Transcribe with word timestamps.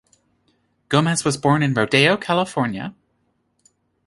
Gomez 0.89 1.23
was 1.23 1.37
born 1.37 1.61
in 1.61 1.75
Rodeo, 1.75 2.17
California. 2.17 2.95